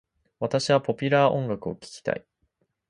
[0.39, 2.25] 私はポピュラー音楽を聞きたい。